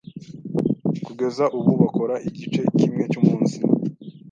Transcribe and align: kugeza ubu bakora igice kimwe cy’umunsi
kugeza 1.05 1.43
ubu 1.57 1.71
bakora 1.81 2.15
igice 2.27 2.61
kimwe 2.77 3.03
cy’umunsi 3.11 3.57